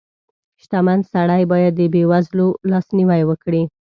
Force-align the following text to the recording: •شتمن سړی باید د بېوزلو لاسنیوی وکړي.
•شتمن 0.61 0.99
سړی 1.11 1.43
باید 1.51 1.73
د 1.79 1.81
بېوزلو 1.93 2.47
لاسنیوی 2.71 3.21
وکړي. 3.25 3.63